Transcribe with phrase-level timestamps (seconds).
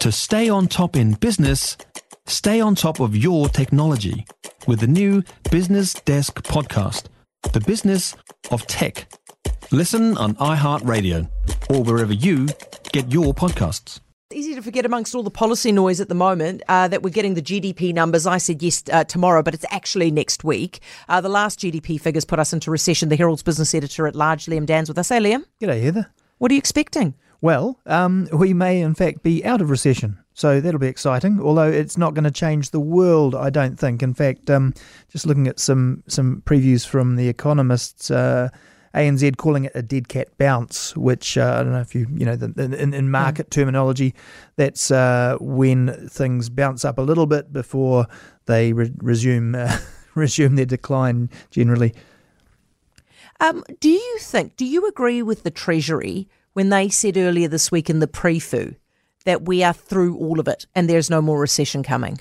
[0.00, 1.76] To stay on top in business,
[2.26, 4.24] stay on top of your technology
[4.66, 7.08] with the new Business Desk podcast,
[7.52, 8.16] The Business
[8.50, 9.12] of Tech.
[9.70, 11.28] Listen on iHeartRadio
[11.68, 12.48] or wherever you
[12.92, 14.00] get your podcasts.
[14.32, 17.34] Easy to forget amongst all the policy noise at the moment uh, that we're getting
[17.34, 18.26] the GDP numbers.
[18.26, 20.80] I said yes uh, tomorrow, but it's actually next week.
[21.10, 23.10] Uh, the last GDP figures put us into recession.
[23.10, 25.10] The Herald's business editor at large, Liam Dann, with us.
[25.10, 25.44] Hey, Liam.
[25.60, 26.10] G'day, Heather.
[26.38, 27.14] What are you expecting?
[27.40, 30.18] Well, um, we may in fact be out of recession.
[30.34, 34.02] So that'll be exciting, although it's not going to change the world, I don't think.
[34.02, 34.72] In fact, um,
[35.10, 38.48] just looking at some, some previews from the economists, uh,
[38.94, 42.26] ANZ calling it a dead cat bounce, which uh, I don't know if you you
[42.26, 43.50] know the, in, in market mm.
[43.50, 44.14] terminology,
[44.56, 48.06] that's uh, when things bounce up a little bit before
[48.46, 49.76] they re- resume uh,
[50.14, 51.94] resume their decline generally.
[53.38, 54.56] Um, do you think?
[54.56, 56.28] Do you agree with the Treasury
[56.60, 58.76] when they said earlier this week in the PREFU
[59.24, 62.20] that we are through all of it and there's no more recession coming?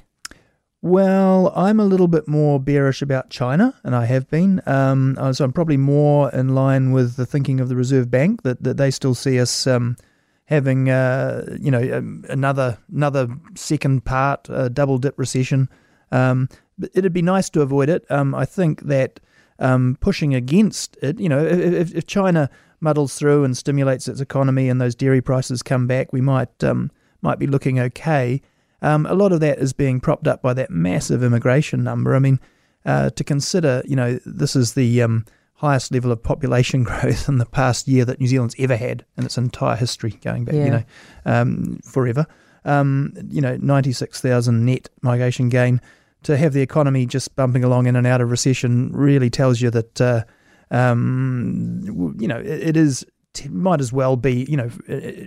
[0.82, 4.62] Well, I'm a little bit more bearish about China, and I have been.
[4.66, 8.44] Um, uh, so I'm probably more in line with the thinking of the Reserve Bank
[8.44, 9.98] that, that they still see us um,
[10.46, 15.68] having, uh, you know, um, another another second part, uh, double dip recession.
[16.14, 16.48] Um,
[16.94, 18.10] it'd be nice to avoid it.
[18.10, 19.20] Um, I think that
[19.60, 22.50] um, pushing against it, you know, if, if, China
[22.82, 26.64] muddles through and stimulates its economy and those dairy prices come back, we might
[27.22, 28.42] might be looking okay.
[28.82, 32.16] Um, a lot of that is being propped up by that massive immigration number.
[32.16, 32.40] I mean,
[32.86, 37.38] uh, to consider, you know, this is the um, highest level of population growth in
[37.38, 40.66] the past year that New Zealand's ever had in its entire history, going back, yeah.
[40.66, 40.84] you know,
[41.26, 42.26] um, forever.
[42.66, 45.82] Um, you know, 96,000 net migration gain.
[46.24, 49.70] To have the economy just bumping along in and out of recession really tells you
[49.72, 50.24] that, uh,
[50.72, 53.06] um, you know, it, it is
[53.50, 54.70] might as well be, you know,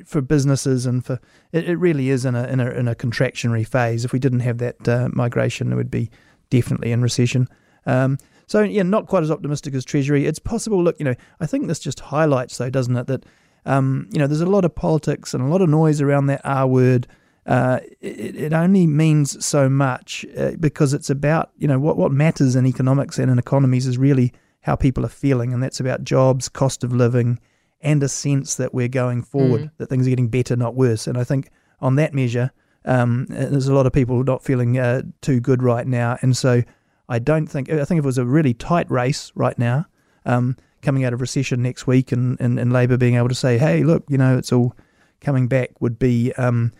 [0.04, 1.20] for businesses and for
[1.52, 4.04] it, it really is in a, in a in a contractionary phase.
[4.04, 6.10] If we didn't have that uh, migration, it would be
[6.50, 7.48] definitely in recession.
[7.86, 10.26] Um, so yeah, not quite as optimistic as Treasury.
[10.26, 10.82] It's possible.
[10.82, 13.24] Look, you know, I think this just highlights, though, doesn't it, that
[13.64, 16.40] um, you know, there's a lot of politics and a lot of noise around that
[16.44, 17.06] R word.
[17.46, 22.12] Uh, it, it, only means so much uh, because it's about you know what what
[22.12, 26.04] matters in economics and in economies is really how people are feeling, and that's about
[26.04, 27.38] jobs, cost of living,
[27.80, 29.70] and a sense that we're going forward, mm.
[29.78, 31.06] that things are getting better, not worse.
[31.06, 31.50] And I think
[31.80, 32.52] on that measure,
[32.84, 36.16] um, there's a lot of people not feeling uh, too good right now.
[36.22, 36.62] And so
[37.08, 39.86] I don't think, I think if it was a really tight race right now,
[40.24, 43.58] um, coming out of recession next week and, and, and Labour being able to say,
[43.58, 44.74] hey, look, you know, it's all
[45.20, 46.72] coming back would be um,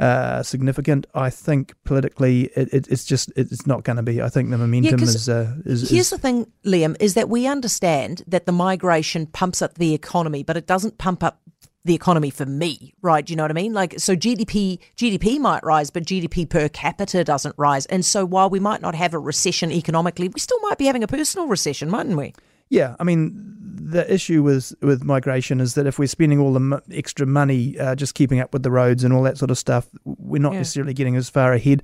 [0.00, 1.06] uh, significant.
[1.14, 4.20] I think politically, it, it, it's just it's not going to be.
[4.22, 5.90] I think the momentum yeah, is, uh, is.
[5.90, 9.94] Here's is, the thing, Liam, is that we understand that the migration pumps up the
[9.94, 11.40] economy, but it doesn't pump up
[11.84, 13.26] the economy for me, right?
[13.26, 13.72] Do you know what I mean?
[13.72, 17.86] Like, so GDP GDP might rise, but GDP per capita doesn't rise.
[17.86, 21.02] And so, while we might not have a recession economically, we still might be having
[21.02, 22.34] a personal recession, mightn't we?
[22.68, 26.82] Yeah, I mean, the issue with with migration is that if we're spending all the
[26.92, 29.88] extra money uh, just keeping up with the roads and all that sort of stuff,
[30.04, 30.58] we're not yeah.
[30.58, 31.82] necessarily getting as far ahead.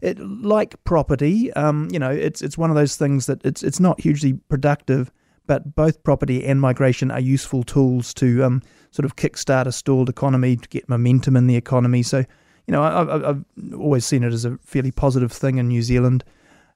[0.00, 3.80] It, like property, um, you know, it's it's one of those things that it's it's
[3.80, 5.10] not hugely productive,
[5.46, 8.62] but both property and migration are useful tools to um,
[8.92, 12.02] sort of kickstart a stalled economy to get momentum in the economy.
[12.02, 12.18] So,
[12.66, 13.44] you know, I, I've
[13.74, 16.24] always seen it as a fairly positive thing in New Zealand.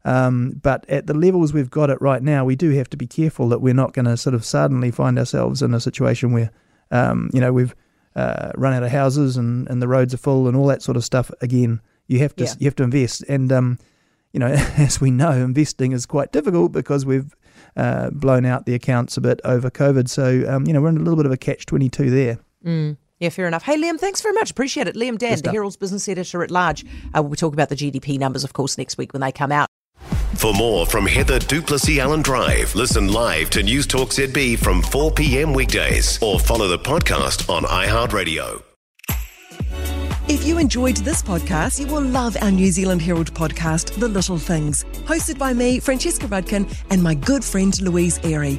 [0.04, 3.06] Um, but at the levels we've got it right now, we do have to be
[3.06, 6.50] careful that we're not going to sort of suddenly find ourselves in a situation where,
[6.90, 7.74] um, you know, we've
[8.16, 10.96] uh, run out of houses and, and the roads are full and all that sort
[10.96, 11.30] of stuff.
[11.40, 12.54] Again, you have to yeah.
[12.58, 13.78] you have to invest, and um,
[14.32, 17.34] you know, as we know, investing is quite difficult because we've
[17.76, 20.08] uh, blown out the accounts a bit over COVID.
[20.08, 22.38] So um, you know, we're in a little bit of a catch twenty two there.
[22.64, 22.96] Mm.
[23.20, 23.62] Yeah, fair enough.
[23.62, 24.50] Hey, Liam, thanks very much.
[24.50, 24.96] Appreciate it.
[24.96, 26.84] Liam Dann, the Herald's business editor at large.
[27.16, 29.68] Uh, we'll talk about the GDP numbers, of course, next week when they come out.
[30.36, 35.12] For more from Heather du Plessis-Allen Drive, listen live to News Talk ZB from 4
[35.12, 35.52] p.m.
[35.52, 38.62] weekdays or follow the podcast on iHeartRadio.
[40.26, 44.38] If you enjoyed this podcast, you will love our New Zealand Herald podcast, The Little
[44.38, 48.58] Things, hosted by me, Francesca Rudkin, and my good friend Louise Airy.